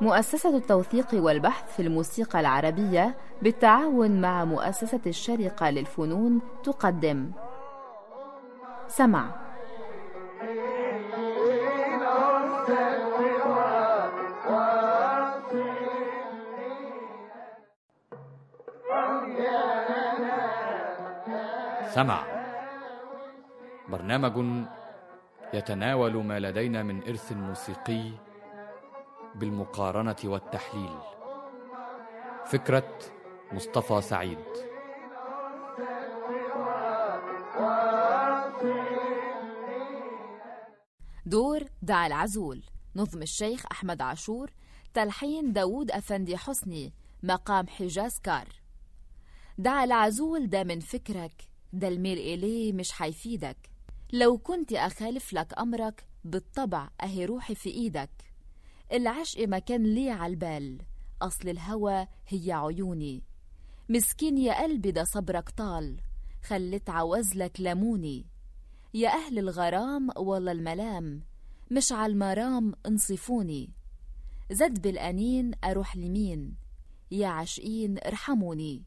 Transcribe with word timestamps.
مؤسسة 0.00 0.56
التوثيق 0.56 1.06
والبحث 1.14 1.76
في 1.76 1.82
الموسيقى 1.82 2.40
العربية 2.40 3.14
بالتعاون 3.42 4.20
مع 4.20 4.44
مؤسسة 4.44 5.00
الشرقة 5.06 5.70
للفنون 5.70 6.40
تقدم. 6.64 7.30
سمع. 8.88 9.30
سمع. 21.94 22.22
برنامج 23.88 24.68
يتناول 25.54 26.24
ما 26.24 26.40
لدينا 26.40 26.82
من 26.82 27.02
إرث 27.02 27.32
موسيقي 27.32 28.10
بالمقارنة 29.34 30.16
والتحليل. 30.24 30.98
فكرة 32.46 32.98
مصطفى 33.52 34.00
سعيد. 34.00 34.38
دور 41.26 41.60
دع 41.82 42.06
العزول. 42.06 42.62
نظم 42.96 43.22
الشيخ 43.22 43.64
أحمد 43.72 44.02
عاشور. 44.02 44.50
تلحين 44.94 45.52
داوود 45.52 45.90
أفندي 45.90 46.36
حسني. 46.36 46.92
مقام 47.22 47.66
حجاز 47.66 48.20
كار. 48.22 48.48
دع 49.58 49.84
العزول 49.84 50.50
ده 50.50 50.64
من 50.64 50.80
فكرك. 50.80 51.48
ده 51.72 51.88
الميل 51.88 52.18
إليه 52.18 52.72
مش 52.72 52.92
حيفيدك. 52.92 53.56
لو 54.12 54.38
كنت 54.38 54.72
أخالف 54.72 55.32
لك 55.32 55.58
أمرك 55.58 56.08
بالطبع 56.24 56.90
أهي 57.02 57.24
روحي 57.24 57.54
في 57.54 57.70
إيدك. 57.70 58.10
العشق 58.92 59.48
ما 59.48 59.58
كان 59.58 59.82
لي 59.82 60.10
عالبال 60.10 60.78
أصل 61.22 61.48
الهوى 61.48 62.06
هي 62.28 62.52
عيوني. 62.52 63.22
مسكين 63.88 64.38
يا 64.38 64.62
قلبي 64.62 64.90
ده 64.90 65.04
صبرك 65.04 65.50
طال 65.50 66.00
خلت 66.42 66.90
عوزلك 66.90 67.60
لموني. 67.60 68.26
يا 68.94 69.08
أهل 69.08 69.38
الغرام 69.38 70.08
والله 70.16 70.52
الملام 70.52 71.22
مش 71.70 71.92
عالمرام 71.92 72.74
انصفوني. 72.86 73.70
زد 74.50 74.82
بالأنين 74.82 75.50
أروح 75.64 75.96
لمين؟ 75.96 76.54
يا 77.10 77.28
عشقين 77.28 77.98
ارحموني. 77.98 78.84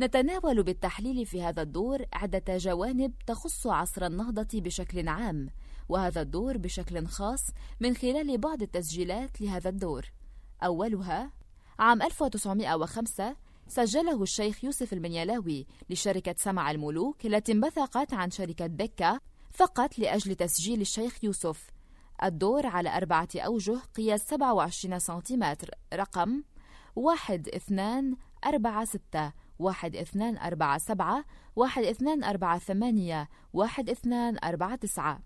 نتناول 0.00 0.62
بالتحليل 0.62 1.26
في 1.26 1.42
هذا 1.42 1.62
الدور 1.62 2.04
عدة 2.12 2.56
جوانب 2.56 3.14
تخص 3.26 3.66
عصر 3.66 4.06
النهضة 4.06 4.60
بشكل 4.60 5.08
عام 5.08 5.48
وهذا 5.88 6.20
الدور 6.20 6.56
بشكل 6.56 7.06
خاص 7.06 7.46
من 7.80 7.94
خلال 7.94 8.38
بعض 8.38 8.62
التسجيلات 8.62 9.40
لهذا 9.40 9.68
الدور. 9.68 10.12
أولها 10.62 11.32
عام 11.78 12.02
1905 12.02 13.36
سجله 13.68 14.22
الشيخ 14.22 14.64
يوسف 14.64 14.92
المنيلاوي 14.92 15.66
لشركة 15.90 16.34
سمع 16.38 16.70
الملوك 16.70 17.26
التي 17.26 17.52
انبثقت 17.52 18.14
عن 18.14 18.30
شركة 18.30 18.66
بكا 18.66 19.20
فقط 19.50 19.98
لأجل 19.98 20.34
تسجيل 20.34 20.80
الشيخ 20.80 21.24
يوسف. 21.24 21.70
الدور 22.22 22.66
على 22.66 22.96
أربعة 22.96 23.28
أوجه 23.36 23.78
قياس 23.94 24.26
27 24.26 24.98
سنتيمتر 24.98 25.70
رقم 25.94 26.42
واحد 26.96 27.48
اثنان 27.48 28.16
أربعة 28.46 28.84
ستة. 28.84 29.45
واحد 29.58 29.96
اثنان 29.96 30.38
أربعة 30.38 30.78
سبعة 30.78 31.24
واحد 31.56 31.82
اثنان 31.82 32.24
أربعة 32.24 32.58
ثمانية 32.58 33.28
واحد 33.52 33.90
اثنان 33.90 34.38
أربعة 34.44 34.76
تسعة. 34.76 35.20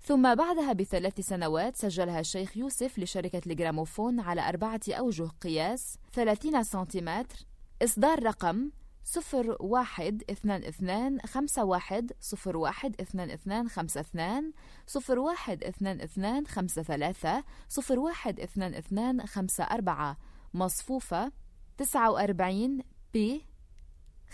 ثم 0.00 0.34
بعدها 0.34 0.72
بثلاث 0.72 1.20
سنوات 1.20 1.76
سجلها 1.76 2.20
الشيخ 2.20 2.56
يوسف 2.56 2.98
لشركة 2.98 3.40
الجراموفون 3.46 4.20
على 4.20 4.48
أربعة 4.48 4.80
أوجه 4.88 5.28
قياس 5.40 5.98
30 6.12 6.62
سنتيمتر. 6.62 7.36
إصدار 7.82 8.22
رقم 8.22 8.70
صفر 9.04 9.56
واحد 9.60 10.22
اثنان 10.30 10.64
اثنان 10.64 11.20
خمسة 11.20 11.64
واحد 11.64 12.12
صفر 12.20 12.56
واحد 12.56 13.00
اثنان 13.00 13.30
اثنان 13.30 13.68
خمسة 13.68 14.00
اثنان 14.00 14.52
صفر 14.86 15.18
واحد 15.18 15.64
اثنان 15.64 16.00
اثنان 16.00 16.46
خمسة 16.46 16.82
ثلاثة 16.82 17.44
صفر 17.68 17.98
واحد 17.98 18.40
اثنان 18.40 18.74
اثنان 18.74 19.26
خمسة 19.26 19.64
أربعة. 19.64 20.16
مصفوفة 20.54 21.32
تسعة 21.78 22.10
وأربعين 22.10 22.78
B 23.12 23.46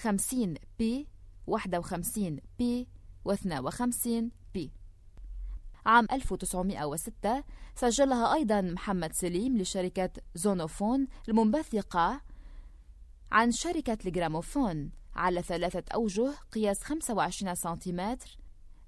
خمسين 0.01 0.55
B 0.79 1.09
واحدة 1.47 1.79
وخمسين 1.79 2.41
B 2.59 2.89
واثنى 3.25 3.61
وخمسين 3.61 4.31
B 4.55 4.73
عام 5.87 6.07
1906 6.13 7.45
سجلها 7.75 8.35
أيضا 8.35 8.61
محمد 8.61 9.13
سليم 9.13 9.59
لشركة 9.59 10.11
زونوفون 10.35 11.07
المنبثقة 11.29 12.21
عن 13.33 13.53
شركة 13.53 13.99
الجراموفون 14.07 14.91
على 15.15 15.43
ثلاثة 15.43 15.85
أوجه 15.95 16.33
قياس 16.53 16.83
25 16.83 17.55
سنتيمتر. 17.55 18.39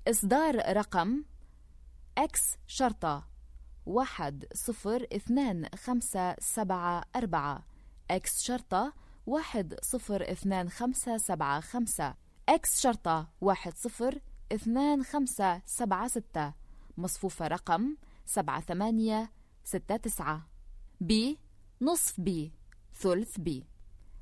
إصدار 0.09 0.77
رقم 0.77 1.25
X 2.19 2.41
شرطة 2.67 3.29
واحد 3.87 4.45
صفر 4.55 5.07
اثنان 5.13 5.69
خمسة 5.75 6.37
سبعة 6.39 7.05
أربعة. 7.17 7.67
X 8.11 8.43
شرطة 8.43 8.93
واحد 9.27 9.75
صفر 9.83 10.33
اثنان 10.33 10.69
خمسة 10.69 11.17
سبعة 11.17 11.61
خمسة. 11.61 12.15
X 12.49 12.81
شرطة 12.81 13.29
واحد 13.41 13.77
صفر 13.77 14.21
اثنان 14.53 15.05
خمسة 15.05 15.63
سبعة 15.67 16.09
ستة. 16.09 16.55
مصفوفة 16.97 17.47
رقم 17.47 17.97
سبعة 18.25 18.61
ثمانية 18.61 19.31
ستة 19.65 19.97
تسعة. 19.97 20.47
B 21.01 21.39
نصف 21.81 22.21
B 22.21 22.53
ثلث 22.95 23.39
B 23.39 23.65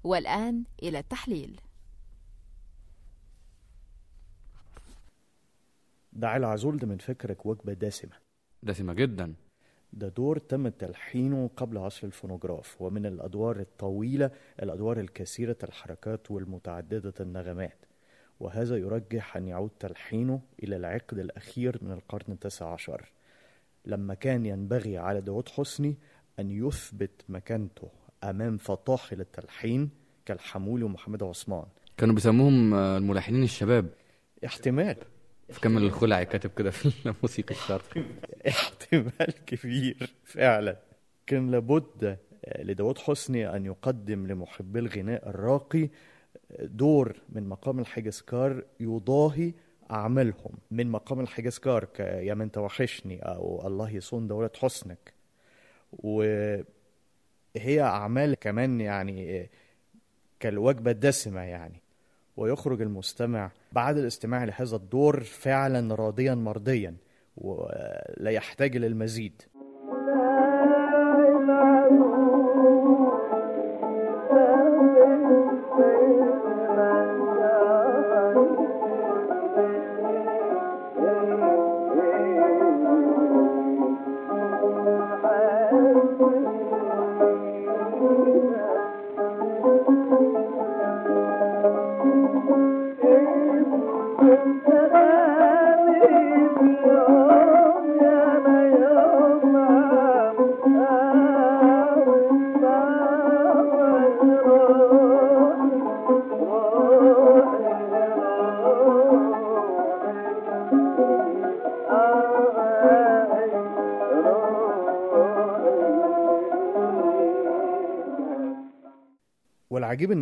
والآن 0.04 0.64
إلى 0.82 0.98
التحليل. 0.98 1.60
دع 6.12 6.36
العزول 6.36 6.76
ده 6.76 6.86
من 6.86 6.98
فكرك 6.98 7.46
وجبة 7.46 7.72
دسمة. 7.72 8.16
دسمة 8.62 8.92
جدا. 8.92 9.34
ده 9.92 10.08
دور 10.08 10.38
تم 10.38 10.68
تلحينه 10.68 11.50
قبل 11.56 11.78
عصر 11.78 12.06
الفونوغراف 12.06 12.82
ومن 12.82 13.06
الأدوار 13.06 13.60
الطويلة 13.60 14.30
الأدوار 14.62 15.00
الكثيرة 15.00 15.56
الحركات 15.62 16.30
والمتعددة 16.30 17.14
النغمات. 17.20 17.76
وهذا 18.40 18.76
يرجح 18.76 19.36
أن 19.36 19.48
يعود 19.48 19.70
تلحينه 19.80 20.40
إلى 20.62 20.76
العقد 20.76 21.18
الأخير 21.18 21.78
من 21.82 21.92
القرن 21.92 22.32
التاسع 22.32 22.72
عشر. 22.72 23.12
لما 23.86 24.14
كان 24.14 24.46
ينبغي 24.46 24.98
على 24.98 25.20
داود 25.20 25.48
حسني 25.48 25.96
أن 26.38 26.50
يثبت 26.50 27.10
مكانته 27.28 27.88
أمام 28.24 28.56
فطاحل 28.56 29.20
التلحين 29.20 29.90
كالحمولي 30.26 30.84
ومحمد 30.84 31.22
عثمان. 31.22 31.64
كانوا 31.96 32.14
بيسموهم 32.14 32.74
الملحنين 32.74 33.42
الشباب. 33.42 33.86
احتمال. 34.44 34.96
في 35.52 35.60
كامل 35.60 35.82
الخلعي 35.82 36.24
كاتب 36.24 36.50
كده 36.50 36.70
في 36.70 37.06
الموسيقى 37.06 37.54
الشرقي. 37.54 38.04
احتمال 38.48 39.44
كبير 39.46 40.14
فعلا. 40.24 40.76
كان 41.26 41.50
لابد 41.50 42.18
لداود 42.58 42.98
حسني 42.98 43.56
أن 43.56 43.66
يقدم 43.66 44.26
لمحبي 44.26 44.78
الغناء 44.78 45.28
الراقي 45.28 45.88
دور 46.60 47.16
من 47.28 47.48
مقام 47.48 47.78
الحجزكار 47.78 48.64
يضاهي 48.80 49.52
أعمالهم. 49.90 50.58
من 50.70 50.90
مقام 50.90 51.20
الحجزكار 51.20 51.84
كيا 51.84 52.34
من 52.34 52.50
توحشني 52.50 53.18
أو 53.22 53.66
الله 53.66 53.90
يصون 53.90 54.28
دولة 54.28 54.50
حسنك. 54.56 55.14
وهي 55.92 56.64
أعمال 57.80 58.34
كمان 58.34 58.80
يعني 58.80 59.50
كالوجبة 60.40 60.90
الدسمة 60.90 61.40
يعني. 61.40 61.82
ويخرج 62.36 62.82
المستمع 62.82 63.50
بعد 63.72 63.98
الاستماع 63.98 64.44
لهذا 64.44 64.76
الدور 64.76 65.20
فعلا 65.20 65.94
راضيا 65.94 66.34
مرضيا 66.34 66.96
ولا 67.36 68.30
يحتاج 68.30 68.76
للمزيد 68.76 69.42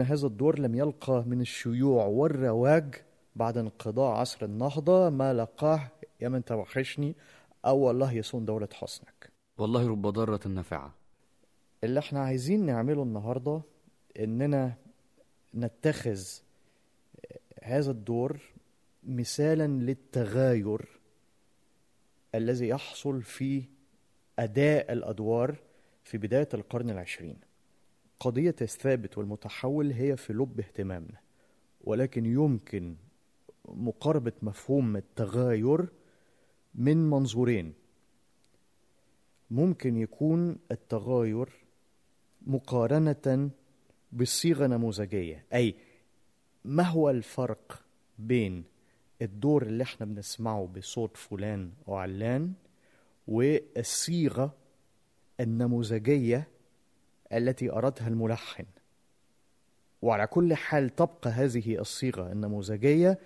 هذا 0.08 0.26
الدور 0.26 0.58
لم 0.58 0.74
يلقى 0.74 1.24
من 1.26 1.40
الشيوع 1.40 2.06
والرواج 2.06 2.94
بعد 3.36 3.58
انقضاء 3.58 4.16
عصر 4.16 4.44
النهضة 4.46 5.10
ما 5.10 5.34
لقاه 5.34 5.90
يا 6.20 6.28
من 6.28 6.44
توحشني 6.44 7.14
أو 7.64 7.78
والله 7.78 8.12
يصون 8.12 8.44
دولة 8.44 8.68
حسنك. 8.72 9.32
والله 9.58 9.88
رب 9.88 10.06
ضارة 10.06 10.48
نافعة. 10.48 10.94
اللي 11.84 12.00
إحنا 12.00 12.20
عايزين 12.20 12.66
نعمله 12.66 13.02
النهاردة 13.02 13.60
إننا 14.18 14.74
نتخذ 15.54 16.20
هذا 17.62 17.90
الدور 17.90 18.40
مثالا 19.02 19.66
للتغاير 19.66 20.88
الذي 22.34 22.68
يحصل 22.68 23.22
في 23.22 23.64
أداء 24.38 24.92
الأدوار 24.92 25.56
في 26.04 26.18
بداية 26.18 26.48
القرن 26.54 26.90
العشرين. 26.90 27.47
قضية 28.20 28.54
الثابت 28.62 29.18
والمتحول 29.18 29.92
هي 29.92 30.16
في 30.16 30.32
لب 30.32 30.60
اهتمامنا 30.60 31.20
ولكن 31.84 32.26
يمكن 32.26 32.96
مقاربة 33.68 34.32
مفهوم 34.42 34.96
التغاير 34.96 35.88
من 36.74 37.10
منظورين. 37.10 37.74
ممكن 39.50 39.96
يكون 39.96 40.56
التغاير 40.70 41.48
مقارنة 42.46 43.50
بالصيغة 44.12 44.66
نموذجية 44.66 45.44
أي 45.54 45.74
ما 46.64 46.82
هو 46.82 47.10
الفرق 47.10 47.84
بين 48.18 48.64
الدور 49.22 49.62
اللي 49.62 49.82
إحنا 49.82 50.06
بنسمعه 50.06 50.66
بصوت 50.66 51.16
فلان 51.16 51.70
أو 51.88 51.94
علان 51.94 52.52
والصيغة 53.28 54.54
النموذجية 55.40 56.48
التي 57.32 57.72
أرادها 57.72 58.08
الملحن. 58.08 58.64
وعلى 60.02 60.26
كل 60.26 60.54
حال 60.54 60.94
تبقى 60.94 61.30
هذه 61.30 61.78
الصيغة 61.78 62.32
النموذجية 62.32 63.18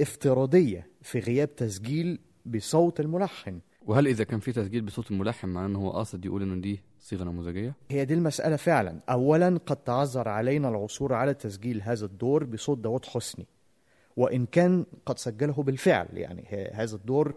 افتراضية 0.00 0.86
في 1.02 1.18
غياب 1.18 1.56
تسجيل 1.56 2.18
بصوت 2.46 3.00
الملحن. 3.00 3.60
وهل 3.86 4.06
إذا 4.06 4.24
كان 4.24 4.40
في 4.40 4.52
تسجيل 4.52 4.82
بصوت 4.82 5.10
الملحن 5.10 5.48
معناه 5.48 5.66
إن 5.68 5.76
هو 5.76 5.90
قاصد 5.90 6.24
يقول 6.24 6.42
إنه 6.42 6.60
دي 6.62 6.80
صيغة 7.00 7.24
نموذجية؟ 7.24 7.74
هي 7.90 8.04
دي 8.04 8.14
المسألة 8.14 8.56
فعلا. 8.56 9.00
أولا 9.10 9.60
قد 9.66 9.76
تعذر 9.76 10.28
علينا 10.28 10.68
العثور 10.68 11.14
على 11.14 11.34
تسجيل 11.34 11.82
هذا 11.82 12.04
الدور 12.04 12.44
بصوت 12.44 12.78
داود 12.78 13.04
حسني. 13.04 13.46
وإن 14.16 14.46
كان 14.46 14.86
قد 15.06 15.18
سجله 15.18 15.52
بالفعل 15.52 16.08
يعني 16.12 16.70
هذا 16.72 16.96
الدور 16.96 17.34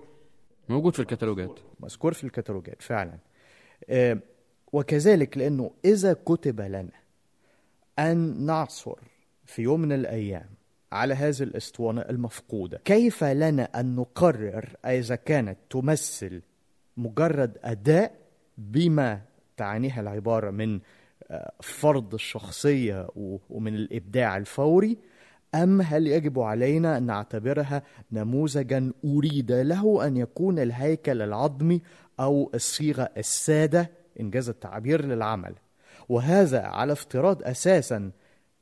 موجود 0.69 0.93
في 0.93 0.99
الكتالوجات. 0.99 1.59
مذكور 1.79 2.13
في 2.13 2.23
الكتالوجات 2.23 2.81
فعلا. 2.81 3.17
آه، 3.89 4.19
وكذلك 4.77 5.37
لأنه 5.37 5.71
إذا 5.85 6.13
كتب 6.13 6.61
لنا 6.61 6.91
أن 7.99 8.45
نعثر 8.45 8.99
في 9.45 9.61
يوم 9.61 9.81
من 9.81 9.91
الأيام 9.91 10.49
على 10.91 11.13
هذه 11.13 11.43
الأسطوانة 11.43 12.01
المفقودة 12.01 12.81
كيف 12.85 13.23
لنا 13.23 13.79
أن 13.79 13.95
نقرر 13.95 14.75
إذا 14.85 15.15
كانت 15.15 15.57
تمثل 15.69 16.41
مجرد 16.97 17.57
أداء 17.63 18.11
بما 18.57 19.21
تعنيها 19.57 20.01
العبارة 20.01 20.51
من 20.51 20.79
آه، 21.31 21.51
فرض 21.61 22.13
الشخصية 22.13 23.07
ومن 23.49 23.75
الإبداع 23.75 24.37
الفوري 24.37 24.97
أم 25.55 25.81
هل 25.81 26.07
يجب 26.07 26.39
علينا 26.39 26.97
أن 26.97 27.03
نعتبرها 27.03 27.83
نموذجا 28.11 28.91
أريد 29.05 29.51
له 29.51 30.07
أن 30.07 30.17
يكون 30.17 30.59
الهيكل 30.59 31.21
العظمي 31.21 31.81
أو 32.19 32.51
الصيغة 32.53 33.09
السادة 33.17 33.91
إنجاز 34.19 34.49
التعبير 34.49 35.05
للعمل. 35.05 35.55
وهذا 36.09 36.61
على 36.61 36.93
افتراض 36.93 37.43
أساسا 37.43 38.11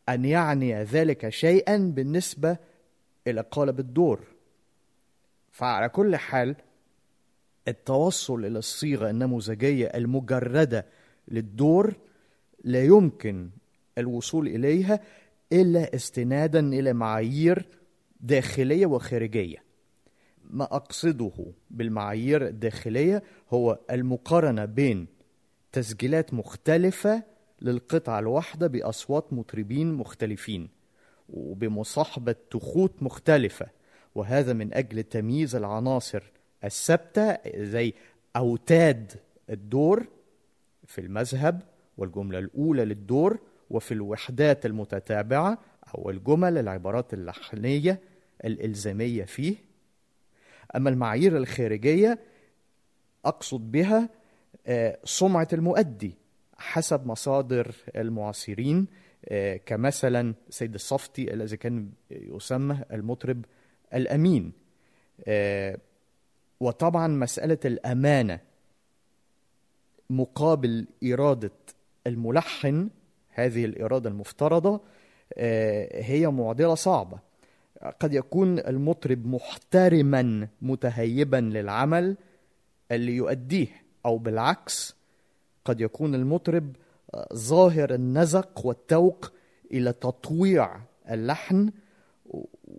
أن 0.10 0.25
يعني 0.25 0.84
ذلك 0.84 1.30
شيئا 1.30 1.78
بالنسبة 1.78 2.57
إلى 3.28 3.42
قالب 3.52 3.80
الدور. 3.80 4.19
فعلى 5.52 5.90
كل 5.90 6.16
حال 6.16 6.56
التوصل 7.68 8.46
إلى 8.46 8.60
الصيغة 8.60 9.10
النموذجية 9.10 9.86
المجردة 9.86 10.86
للدور 11.28 11.94
لا 12.63 12.84
يمكن 12.84 13.50
الوصول 13.98 14.48
إليها 14.48 15.00
إلا 15.54 15.96
استنادا 15.96 16.60
إلى 16.60 16.94
معايير 16.94 17.66
داخلية 18.22 18.86
وخارجية. 18.86 19.63
ما 20.50 20.63
أقصده 20.63 21.34
بالمعايير 21.72 22.48
الداخلية 22.48 23.24
هو 23.50 23.80
المقارنة 23.92 24.66
بين 24.66 25.08
تسجيلات 25.75 26.33
مختلفة 26.33 27.24
للقطعة 27.62 28.19
الواحدة 28.19 28.68
بأصوات 28.68 29.33
مطربين 29.33 29.94
مختلفين 29.94 30.69
وبمصاحبة 31.30 32.36
تخوت 32.51 33.04
مختلفة 33.04 33.68
وهذا 34.16 34.54
من 34.54 34.74
أجل 34.74 35.04
تمييز 35.04 35.56
العناصر 35.56 36.24
الثابتة 36.63 37.38
زي 37.63 37.94
أوتاد 38.36 39.12
الدور 39.50 40.07
في 40.88 41.01
المذهب 41.01 41.62
والجملة 41.98 42.39
الأولى 42.39 42.86
للدور 42.86 43.39
وفي 43.69 43.94
الوحدات 43.94 44.66
المتتابعة 44.66 45.57
أو 45.95 46.10
الجمل 46.10 46.57
العبارات 46.57 47.13
اللحنية 47.13 48.00
الإلزامية 48.45 49.24
فيه. 49.24 49.56
أما 50.75 50.89
المعايير 50.89 51.38
الخارجية 51.38 52.19
أقصد 53.25 53.72
بها 53.72 54.10
سمعة 55.04 55.48
المؤدي 55.54 56.16
حسب 56.57 57.07
مصادر 57.07 57.75
المعاصرين. 57.96 58.88
آه، 59.28 59.57
كمثلا 59.57 60.34
سيد 60.50 60.74
الصفتي 60.74 61.34
الذي 61.34 61.57
كان 61.57 61.90
يسمى 62.12 62.80
المطرب 62.92 63.46
الأمين. 63.94 64.52
آه، 65.28 65.78
وطبعا 66.60 67.07
مسألة 67.07 67.57
الأمانة 67.66 68.40
مقابل 70.10 70.88
إرادة 71.04 71.51
الملحن 72.08 72.90
هذه 73.30 73.66
الإرادة 73.66 74.10
المفترضة 74.10 74.81
آه، 75.34 76.04
هي 76.04 76.28
معضلة 76.28 76.75
صعبة. 76.75 77.19
قد 78.00 78.13
يكون 78.13 78.60
المطرب 78.60 79.28
محترما 79.28 80.48
متهيبا 80.62 81.38
للعمل 81.38 82.18
اللي 82.92 83.16
يؤديه. 83.16 83.85
أو 84.05 84.17
بالعكس 84.17 84.95
قد 85.65 85.81
يكون 85.81 86.15
المطرب 86.15 86.75
آه، 87.13 87.27
ظاهر 87.33 87.93
النزق 87.93 88.65
والتوق 88.65 89.31
إلى 89.71 89.93
تطويع 89.93 90.79
اللحن 91.09 91.71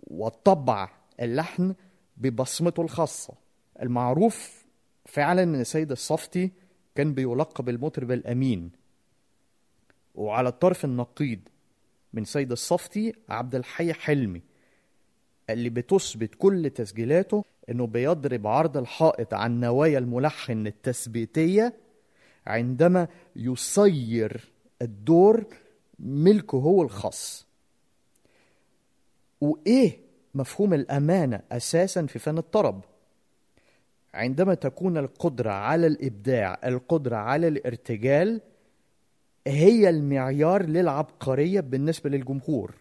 وطبع 0.07 0.89
اللحن 1.21 1.75
ببصمته 2.17 2.81
الخاصة. 2.81 3.33
المعروف 3.81 4.65
فعلا 5.05 5.43
إن 5.43 5.63
سيد 5.63 5.91
الصفتي 5.91 6.51
كان 6.95 7.13
بيلقب 7.13 7.69
المطرب 7.69 8.11
الأمين. 8.11 8.71
وعلى 10.15 10.49
الطرف 10.49 10.85
النقيض 10.85 11.39
من 12.13 12.25
سيد 12.25 12.51
الصفتي 12.51 13.13
عبد 13.29 13.55
الحي 13.55 13.93
حلمي. 13.93 14.41
اللي 15.49 15.69
بتثبت 15.69 16.35
كل 16.35 16.69
تسجيلاته 16.69 17.45
إنه 17.69 17.87
بيضرب 17.87 18.47
عرض 18.47 18.77
الحائط 18.77 19.33
عن 19.33 19.59
نوايا 19.59 19.99
الملحن 19.99 20.67
التثبيتية 20.67 21.73
عندما 22.47 23.07
يصير 23.35 24.51
الدور 24.81 25.45
ملكه 25.99 26.57
هو 26.57 26.81
الخاص. 26.81 27.47
وإيه 29.41 29.99
مفهوم 30.35 30.73
الأمانة 30.73 31.41
أساسا 31.51 32.05
في 32.05 32.19
فن 32.19 32.37
الطرب؟ 32.37 32.83
عندما 34.13 34.53
تكون 34.53 34.97
القدرة 34.97 35.51
على 35.51 35.87
الإبداع 35.87 36.59
القدرة 36.65 37.15
على 37.15 37.47
الارتجال 37.47 38.41
هي 39.47 39.89
المعيار 39.89 40.65
للعبقرية 40.65 41.59
بالنسبة 41.59 42.09
للجمهور. 42.09 42.73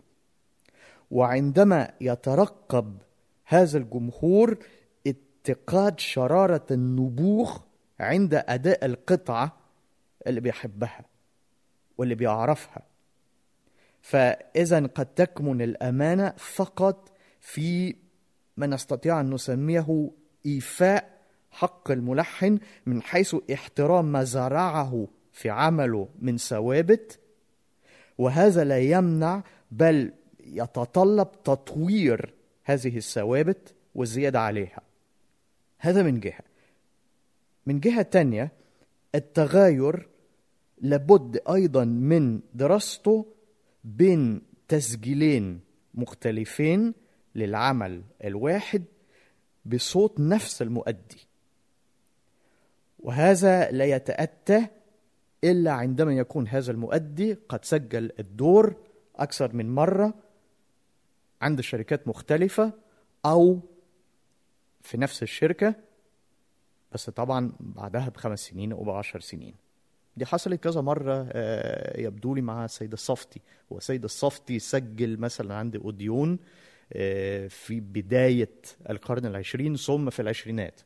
وعندما 1.11 1.91
يترقب 2.01 2.99
هذا 3.45 3.79
الجمهور 3.79 4.59
اتقاد 5.07 6.01
شرارة 6.01 6.67
النبوغ 6.71 7.59
عند 8.01 8.35
أداء 8.35 8.85
القطعة 8.85 9.57
اللي 10.27 10.41
بيحبها 10.41 11.05
واللي 11.99 12.15
بيعرفها. 12.15 12.83
فاذا 14.01 14.87
قد 14.87 15.07
تكمن 15.07 15.63
الأمانة 15.63 16.35
فقط 16.37 17.13
في 17.41 17.97
ما 18.57 18.67
نستطيع 18.67 19.21
أن 19.21 19.31
نسميه 19.31 20.11
إيفاء 20.47 21.17
حق 21.51 21.91
الملحن 21.91 22.59
من 22.87 23.03
حيث 23.03 23.37
احترام 23.53 24.13
ما 24.13 24.25
زرعه 24.25 25.09
في 25.33 25.51
عمله 25.51 26.09
من 26.19 26.37
ثوابت. 26.37 27.21
وهذا 28.19 28.65
لا 28.65 28.79
يمنع 28.79 29.43
بل 29.71 30.13
يتطلب 30.53 31.29
تطوير 31.45 32.35
هذه 32.65 32.97
الثوابت 32.97 33.75
والزيادة 33.95 34.41
عليها. 34.41 34.81
هذا 35.79 36.03
من 36.03 36.21
جهة. 36.21 36.41
من 37.67 37.81
جهة 37.81 38.03
تانية 38.03 38.53
التغاير 39.15 40.09
لابد 40.81 41.41
أيضا 41.51 41.85
من 41.85 42.41
دراسته 42.55 43.27
بين 43.85 44.43
تسجيلين 44.69 45.61
مختلفين 45.95 46.95
للعمل 47.35 48.03
الواحد 48.25 48.85
بصوت 49.65 50.21
نفس 50.21 50.63
المؤدي. 50.63 51.27
وهذا 52.99 53.71
لا 53.71 53.85
يتأتى 53.85 54.67
إلا 55.45 55.73
عندما 55.73 56.15
يكون 56.15 56.49
هذا 56.49 56.73
المؤدي 56.73 57.33
قد 57.49 57.65
سجل 57.65 58.13
الدور 58.19 58.75
أكثر 59.17 59.55
من 59.55 59.75
مرة 59.75 60.15
عند 61.43 61.61
شركات 61.61 62.09
مختلفة 62.09 62.73
أو 63.27 63.61
في 64.83 64.99
نفس 64.99 65.23
الشركة 65.23 65.75
بس 66.93 67.11
طبعا 67.11 67.53
بعدها 67.61 68.09
بخمس 68.09 68.41
سنين 68.41 68.73
أو 68.73 68.85
بعشر 68.85 69.21
سنين. 69.21 69.55
دي 70.17 70.27
حصلت 70.27 70.61
كذا 70.61 70.81
مرة 70.81 71.29
آه، 71.33 72.01
يبدو 72.01 72.35
لي 72.35 72.41
مع 72.41 72.65
السيد 72.65 72.93
الصفتي. 72.93 73.41
هو 73.73 73.79
السيد 73.79 74.05
الصفتي 74.05 74.59
سجل 74.59 75.21
مثلا 75.21 75.55
عند 75.55 75.77
أوديون 75.77 76.39
آه، 76.93 77.49
في 77.49 77.81
بداية 77.81 78.53
القرن 78.91 79.27
العشرين 79.27 79.77
ثم 79.77 80.11
في 80.11 80.23
العشرينات. 80.23 80.81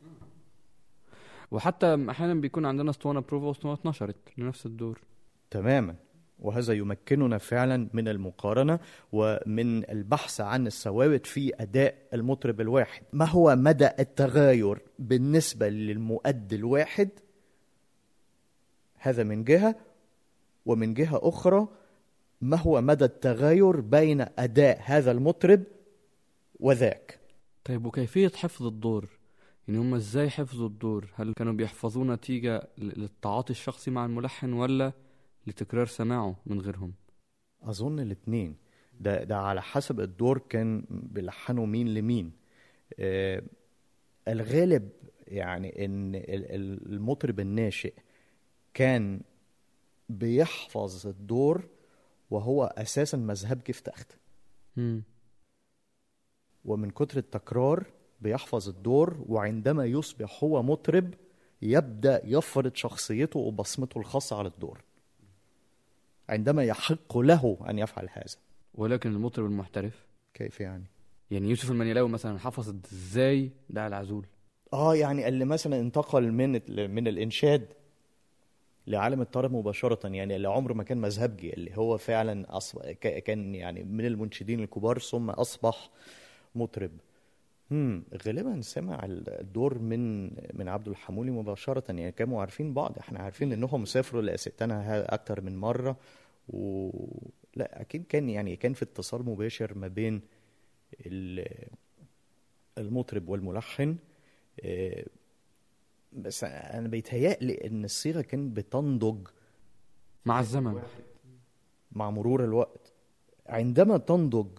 وحتى 1.50 2.06
أحيانا 2.10 2.34
بيكون 2.34 2.66
عندنا 2.66 2.90
اسطوانه 2.90 3.20
بروفا 3.20 3.46
واسطوانه 3.46 3.78
اتنشرت 3.78 4.16
لنفس 4.38 4.66
الدور. 4.66 5.00
تماما. 5.50 5.94
وهذا 6.40 6.72
يمكننا 6.72 7.38
فعلا 7.38 7.88
من 7.92 8.08
المقارنة 8.08 8.78
ومن 9.12 9.90
البحث 9.90 10.40
عن 10.40 10.66
الثوابت 10.66 11.26
في 11.26 11.52
أداء 11.60 11.94
المطرب 12.14 12.60
الواحد. 12.60 13.02
ما 13.12 13.24
هو 13.24 13.56
مدى 13.56 13.88
التغاير 13.98 14.78
بالنسبة 14.98 15.68
للمؤدي 15.68 16.56
الواحد؟ 16.56 17.08
هذا 18.98 19.22
من 19.22 19.44
جهة. 19.44 19.74
ومن 20.66 20.94
جهة 20.94 21.20
أخرى 21.22 21.68
ما 22.40 22.56
هو 22.56 22.80
مدى 22.80 23.04
التغاير 23.04 23.80
بين 23.80 24.26
أداء 24.38 24.80
هذا 24.84 25.10
المطرب 25.10 25.62
وذاك؟ 26.60 27.18
طيب 27.64 27.86
وكيفية 27.86 28.28
حفظ 28.28 28.66
الدور؟ 28.66 29.08
يعني 29.68 29.80
هم 29.80 29.94
إزاي 29.94 30.30
حفظوا 30.30 30.68
الدور؟ 30.68 31.10
هل 31.14 31.32
كانوا 31.32 31.52
بيحفظوه 31.52 32.04
نتيجة 32.04 32.68
للتعاطي 32.78 33.50
الشخصي 33.50 33.90
مع 33.90 34.06
الملحن 34.06 34.52
ولا 34.52 34.92
لتكرار 35.46 35.86
سماعه 35.86 36.36
من 36.46 36.60
غيرهم. 36.60 36.92
أظن 37.62 38.00
الاتنين. 38.00 38.56
ده 39.00 39.24
ده 39.24 39.36
على 39.38 39.62
حسب 39.62 40.00
الدور 40.00 40.38
كان 40.38 40.84
بيلحنوا 40.90 41.66
مين 41.66 41.94
لمين. 41.94 42.32
آه 42.98 43.42
الغالب 44.28 44.88
يعني 45.28 45.84
ال- 45.84 46.92
المطرب 46.92 47.40
الناشئ 47.40 47.94
كان 48.74 49.20
بيحفظ 50.08 51.06
الدور 51.06 51.68
وهو 52.30 52.64
أساسا 52.64 53.16
مذهب 53.18 53.60
جفتخت 53.68 54.16
مم. 54.76 55.02
ومن 56.64 56.90
كتر 56.90 57.18
التكرار 57.18 57.86
بيحفظ 58.20 58.68
الدور 58.68 59.24
وعندما 59.28 59.84
يصبح 59.84 60.44
هو 60.44 60.62
مطرب 60.62 61.14
يبدأ 61.62 62.20
يفرض 62.24 62.74
شخصيته 62.74 63.38
وبصمته 63.40 63.98
الخاصة 63.98 64.38
على 64.38 64.48
الدور. 64.48 64.80
عندما 66.30 66.64
يحق 66.64 67.18
له 67.18 67.58
أن 67.68 67.78
يفعل 67.78 68.08
هذا. 68.12 68.36
ولكن 68.74 69.10
المطرب 69.10 69.46
المحترف. 69.46 70.06
كيف 70.34 70.60
يعني؟ 70.60 70.84
يعني 71.30 71.50
يوسف 71.50 71.70
المنيلاوي 71.70 72.08
مثلا 72.08 72.38
حفظت 72.38 72.92
إزاي 72.92 73.50
ده 73.70 73.86
العزول؟ 73.86 74.26
آه 74.72 74.94
يعني 74.94 75.28
اللي 75.28 75.44
مثلا 75.44 75.80
انتقل 75.80 76.32
من 76.32 76.52
من 76.90 77.08
الإنشاد 77.08 77.66
لعالم 78.86 79.20
الطرب 79.20 79.52
مباشرة 79.52 80.08
يعني 80.08 80.36
اللي 80.36 80.48
عمره 80.48 80.72
ما 80.74 80.82
كان 80.82 80.98
مذهبجي 80.98 81.52
اللي 81.52 81.76
هو 81.76 81.98
فعلا 81.98 82.56
أصب... 82.56 82.80
كان 83.00 83.54
يعني 83.54 83.84
من 83.84 84.06
المنشدين 84.06 84.60
الكبار 84.60 84.98
ثم 84.98 85.30
أصبح 85.30 85.90
مطرب. 86.54 86.90
هم 87.70 88.04
غالبا 88.26 88.60
سمع 88.60 89.00
الدور 89.04 89.78
من 89.78 90.24
من 90.58 90.68
عبد 90.68 90.88
الحمولي 90.88 91.30
مباشرة. 91.30 91.84
يعني 91.88 92.12
كانوا 92.12 92.40
عارفين 92.40 92.74
بعض. 92.74 92.98
إحنا 92.98 93.18
عارفين 93.18 93.52
إنهم 93.52 93.84
سافروا 93.84 94.22
لأستانا 94.22 94.80
ها- 94.94 95.14
أكتر 95.14 95.40
من 95.40 95.56
مرة. 95.56 95.96
و 96.48 96.90
لا 97.56 97.80
أكيد 97.80 98.04
كان 98.06 98.30
يعني 98.30 98.56
كان 98.56 98.72
في 98.72 98.82
اتصال 98.82 99.24
مباشر 99.24 99.78
ما 99.78 99.88
بين 99.88 100.20
ال- 101.06 101.68
المطرب 102.78 103.28
والملحن. 103.28 103.96
آه، 104.60 105.04
بس 106.12 106.44
أنا 106.44 106.88
بيتهيألي 106.88 107.66
إن 107.66 107.84
الصيغة 107.84 108.20
كانت 108.20 108.56
بتنضج 108.56 109.28
مع 110.26 110.40
الزمن. 110.40 110.82
مع 111.92 112.10
مرور 112.10 112.44
الوقت. 112.44 112.92
عندما 113.46 113.96
تنضج 113.98 114.58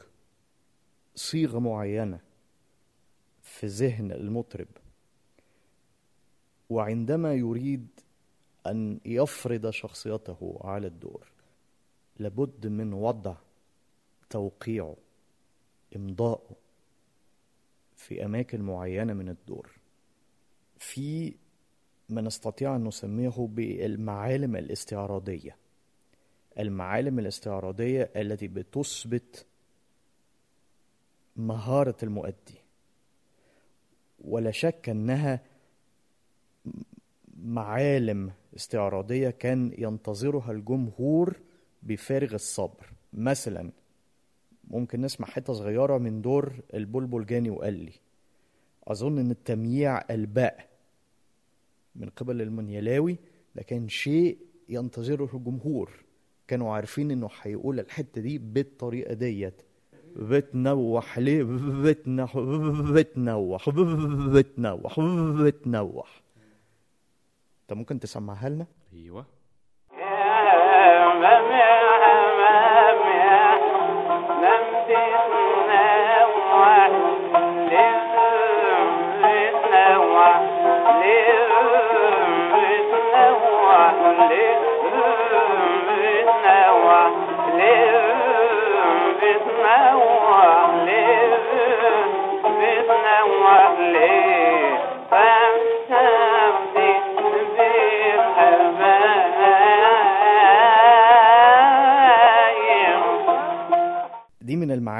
صيغة 1.15 1.59
معينة 1.59 2.19
في 3.51 3.67
ذهن 3.67 4.11
المطرب. 4.11 4.67
وعندما 6.69 7.33
يريد 7.33 7.87
أن 8.67 8.99
يفرض 9.05 9.69
شخصيته 9.69 10.59
على 10.63 10.87
الدور 10.87 11.27
لابد 12.19 12.67
من 12.67 12.93
وضع 12.93 13.35
توقيعه 14.29 14.95
امضائه 15.95 16.55
في 17.95 18.25
أماكن 18.25 18.61
معينة 18.61 19.13
من 19.13 19.29
الدور. 19.29 19.71
في 20.79 21.35
ما 22.09 22.21
نستطيع 22.21 22.75
أن 22.75 22.83
نسميه 22.83 23.35
بالمعالم 23.37 24.55
الاستعراضية. 24.55 25.57
المعالم 26.59 27.19
الاستعراضية 27.19 28.11
التي 28.15 28.47
بتثبت 28.47 29.45
مهارة 31.35 31.95
المؤدي. 32.03 32.60
ولا 34.25 34.51
شك 34.51 34.89
أنها 34.89 35.39
معالم 37.43 38.31
استعراضية 38.55 39.29
كان 39.29 39.71
ينتظرها 39.77 40.51
الجمهور 40.51 41.35
بفارغ 41.83 42.33
الصبر. 42.33 42.85
مثلا 43.13 43.71
ممكن 44.67 45.01
نسمع 45.01 45.27
حتة 45.27 45.53
صغيرة 45.53 45.97
من 45.97 46.21
دور 46.21 46.53
البلبل 46.73 47.25
جاني 47.25 47.49
وقال 47.49 47.73
لي 47.73 47.91
أظن 48.87 49.19
إن 49.19 49.31
التمييع 49.31 50.01
ألباء 50.11 50.69
من 51.95 52.09
قبل 52.09 52.41
المنيلاوي 52.41 53.17
ده 53.55 53.63
كان 53.63 53.89
شيء 53.89 54.37
ينتظره 54.69 55.29
الجمهور. 55.33 55.91
كانوا 56.47 56.73
عارفين 56.73 57.11
إنه 57.11 57.29
هيقول 57.41 57.79
الحتة 57.79 58.21
دي 58.21 58.37
بالطريقة 58.37 59.13
ديت. 59.13 59.61
بتنوح 60.15 61.19
ليه؟ 61.19 61.43
بتنح 61.83 62.37
بتنوح 62.93 63.69
بتنوح 64.33 64.99
بتنوح. 65.41 66.21
انت 67.61 67.73
ممكن 67.73 67.99
تسمعها 67.99 68.49
لنا؟ 68.49 68.65
أيوه. 68.93 69.25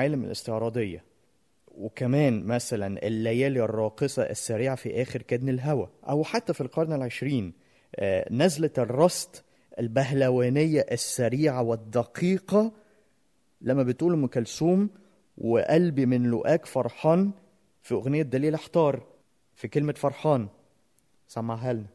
المعالم 0.06 0.26
الاستعراضية 0.26 1.04
وكمان 1.68 2.44
مثلا 2.46 3.08
الليالي 3.08 3.64
الراقصة 3.64 4.24
السريعة 4.24 4.76
في 4.76 5.02
آخر 5.02 5.22
كدن 5.22 5.50
الهوى 5.50 5.90
أو 6.10 6.24
حتى 6.24 6.54
في 6.54 6.62
القرن 6.62 6.94
العشرين 6.94 7.54
آه، 7.96 8.28
نزلة 8.34 8.72
الرست 8.78 9.44
البهلوانية 9.80 10.86
السريعة 10.92 11.62
والدقيقة 11.62 12.72
لما 13.62 13.84
بتقول 13.84 14.14
أم 14.14 14.28
كلثوم 14.28 14.90
وقلبي 15.38 16.06
من 16.06 16.32
لقاك 16.32 16.66
فرحان 16.66 17.32
في 17.82 17.94
أغنية 17.94 18.22
دليل 18.22 18.54
أحتار 18.54 19.04
في 19.56 19.68
كلمة 19.68 19.94
فرحان. 19.94 20.48
سمعها 21.28 21.74
لنا. 21.74 21.88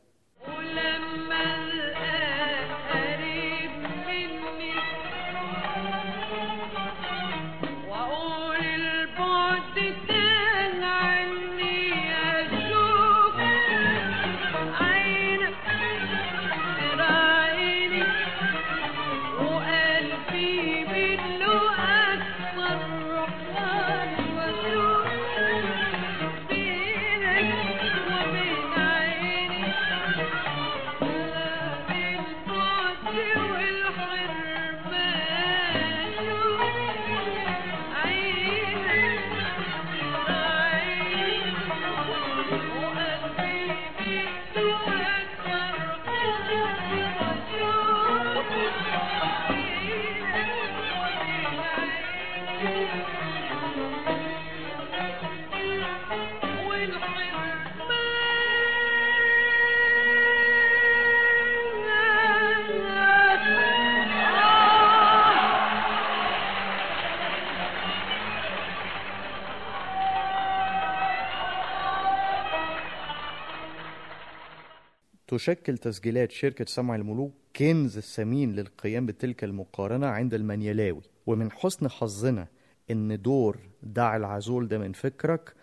تشكل 75.37 75.79
تسجيلات 75.79 76.31
شركة 76.33 76.65
سمع 76.65 76.95
الملوك 76.95 77.33
كنز 77.57 77.97
الثمين 77.97 78.53
للقيام 78.53 79.07
بتلك 79.07 79.45
المقارنة 79.45 80.07
عند 80.07 80.35
المنيلاوي. 80.35 81.03
ومن 81.27 81.53
حسن 81.53 81.89
حظنا 81.89 82.47
إن 82.91 83.23
دور 83.23 83.59
دع 83.83 84.17
العزول 84.17 84.69
ده 84.69 84.79
من 84.79 84.93
فكرك 84.93 85.55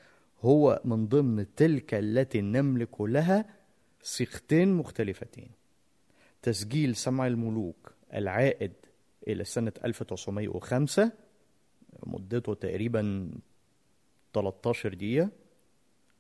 هو 0.41 0.81
من 0.85 1.07
ضمن 1.07 1.55
تلك 1.55 1.93
التي 1.93 2.41
نملك 2.41 3.01
لها 3.01 3.45
صيغتين 4.03 4.73
مختلفتين. 4.73 5.49
تسجيل 6.41 6.95
سمع 6.95 7.27
الملوك 7.27 7.93
العائد 8.13 8.71
إلى 9.27 9.43
سنة 9.43 9.73
1905 9.85 11.11
مدته 12.05 12.53
تقريبا 12.53 13.31
13 14.33 14.93
دقيقة. 14.93 15.29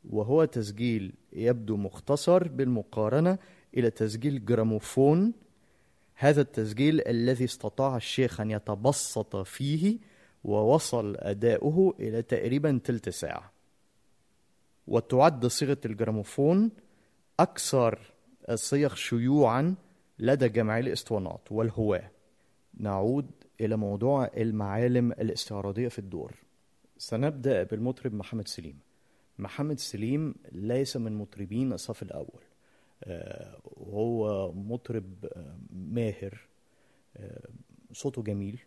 وهو 0.09 0.45
تسجيل 0.45 1.13
يبدو 1.33 1.77
مختصر 1.77 2.47
بالمقارنة 2.47 3.37
إلى 3.77 3.89
تسجيل 3.89 4.45
جراموفون. 4.45 5.33
هذا 6.15 6.41
التسجيل 6.41 7.07
الذي 7.07 7.45
استطاع 7.45 7.95
الشيخ 7.97 8.41
أن 8.41 8.51
يتبسط 8.51 9.35
فيه 9.35 9.97
ووصل 10.43 11.15
أداؤه 11.19 11.95
إلى 11.99 12.21
تقريبا 12.21 12.79
تلت 12.83 13.09
ساعة. 13.09 13.51
وتعد 14.87 15.45
صيغة 15.45 15.77
الجراموفون 15.85 16.71
أكثر 17.39 17.99
الصيغ 18.49 18.95
شيوعا 18.95 19.75
لدى 20.19 20.49
جميع 20.49 20.79
الإسطوانات 20.79 21.51
والهواة. 21.51 22.11
نعود 22.77 23.31
إلى 23.61 23.75
موضوع 23.75 24.29
المعالم 24.37 25.11
الاستعراضية 25.11 25.87
في 25.87 25.99
الدور. 25.99 26.31
سنبدأ 26.97 27.63
بالمطرب 27.63 28.13
محمد 28.13 28.47
سليم. 28.47 28.79
محمد 29.43 29.79
سليم 29.79 30.35
ليس 30.51 30.97
من 30.97 31.17
مطربين 31.17 31.73
الصف 31.73 32.03
الأول. 32.03 32.43
آه، 33.03 33.57
وهو 33.63 34.51
مطرب 34.51 35.25
آه، 35.25 35.57
ماهر 35.71 36.39
آه، 37.17 37.49
صوته 37.93 38.23
جميل 38.23 38.59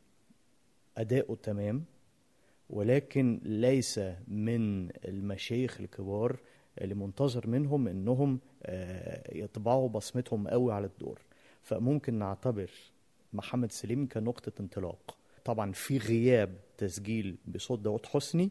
أداؤه 0.99 1.37
تمام 1.43 1.85
ولكن 2.71 3.41
ليس 3.43 4.01
من 4.29 4.89
المشايخ 5.05 5.81
الكبار 5.81 6.37
اللي 6.81 6.95
منتظر 6.95 7.47
منهم 7.47 7.89
إنهم 7.89 8.41
آه، 8.63 9.37
يطبعوا 9.37 9.89
بصمتهم 9.89 10.49
قوي 10.49 10.73
على 10.73 10.87
الدور. 10.87 11.21
فممكن 11.63 12.15
نعتبر 12.15 12.71
محمد 13.33 13.73
سليم 13.73 14.09
كنقطة 14.09 14.53
انطلاق. 14.61 15.17
طبعا 15.45 15.73
في 15.73 15.99
غياب 15.99 16.57
تسجيل 16.79 17.37
بصوت 17.47 17.79
داود 17.79 18.07
حسني 18.07 18.51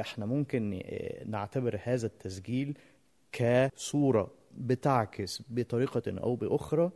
إحنا 0.00 0.26
ممكن 0.26 0.80
آه، 0.84 1.24
نعتبر 1.24 1.80
هذا 1.82 2.06
التسجيل 2.06 2.78
كصورة 3.32 4.30
بتعكس 4.56 5.42
بطريقة 5.48 6.02
أو 6.08 6.36
بأخرى 6.36 6.90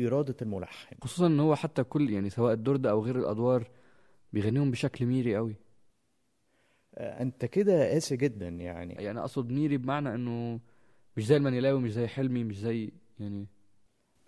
إرادة 0.00 0.36
الملحن. 0.42 0.96
خصوصا 1.02 1.26
إن 1.26 1.40
هو 1.40 1.54
حتى 1.54 1.84
كل 1.84 2.10
يعني 2.10 2.30
سواء 2.30 2.52
الدور 2.52 2.76
ده 2.76 2.90
أو 2.90 3.04
غير 3.04 3.18
الأدوار 3.18 3.70
بيغنيهم 4.32 4.70
بشكل 4.70 5.06
ميري 5.06 5.36
قوي. 5.36 5.56
آه، 6.94 7.22
أنت 7.22 7.44
كده 7.44 7.88
قاسي 7.90 8.16
جدا 8.16 8.48
يعني. 8.48 8.94
يعني 8.94 9.20
أقصد 9.20 9.50
ميري 9.52 9.76
بمعنى 9.76 10.14
إنه 10.14 10.60
مش 11.16 11.26
زي 11.26 11.36
المنيلاوي 11.36 11.80
مش 11.80 11.92
زي 11.92 12.06
حلمي 12.06 12.44
مش 12.44 12.58
زي 12.58 12.92
يعني 13.20 13.46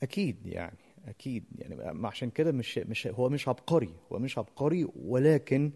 أكيد 0.03 0.47
يعني 0.47 0.79
أكيد 1.07 1.45
يعني 1.59 2.07
عشان 2.07 2.31
كده 2.31 2.53
مش 2.53 2.79
مش 2.79 3.07
هو 3.07 3.29
مش 3.29 3.49
عبقري 3.49 3.95
هو 4.13 4.19
مش 4.19 4.39
عبقري 4.39 4.89
ولكن 4.97 5.73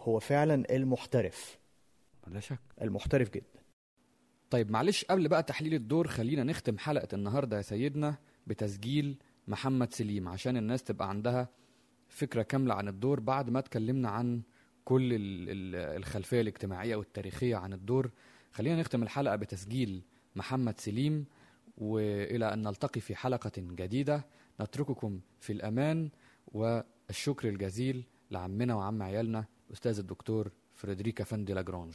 هو 0.00 0.18
فعلا 0.20 0.76
المحترف. 0.76 1.58
لا 2.26 2.40
شك. 2.40 2.58
المحترف 2.82 3.30
جدا. 3.30 3.60
طيب 4.50 4.70
معلش 4.70 5.04
قبل 5.04 5.28
بقى 5.28 5.42
تحليل 5.42 5.74
الدور 5.74 6.06
خلينا 6.06 6.44
نختم 6.44 6.78
حلقة 6.78 7.08
النهاردة 7.12 7.56
يا 7.56 7.62
سيدنا 7.62 8.18
بتسجيل 8.46 9.16
محمد 9.48 9.92
سليم 9.92 10.28
عشان 10.28 10.56
الناس 10.56 10.82
تبقى 10.82 11.08
عندها 11.08 11.48
فكرة 12.08 12.42
كاملة 12.42 12.74
عن 12.74 12.88
الدور 12.88 13.20
بعد 13.20 13.50
ما 13.50 13.58
اتكلمنا 13.58 14.08
عن 14.08 14.42
كل 14.84 15.12
ال- 15.12 15.50
ال- 15.50 15.96
الخلفية 15.96 16.40
الاجتماعية 16.40 16.96
والتاريخية 16.96 17.56
عن 17.56 17.72
الدور. 17.72 18.10
خلينا 18.52 18.80
نختم 18.80 19.02
الحلقة 19.02 19.36
بتسجيل 19.36 20.02
محمد 20.36 20.80
سليم 20.80 21.24
وإلى 21.78 22.52
أن 22.52 22.62
نلتقي 22.62 23.00
في 23.00 23.14
حلقة 23.16 23.52
جديدة. 23.56 24.26
نترككم 24.60 25.20
في 25.40 25.52
الأمان 25.52 26.10
والشكر 26.48 27.48
الجزيل. 27.48 28.04
لعمنا 28.30 28.74
وعم 28.74 29.02
عيالنا 29.02 29.44
الأستاذ 29.68 29.98
الدكتور 29.98 30.52
فريدريكا 30.74 31.24
فندي 31.24 31.52
لاجرانج. 31.52 31.94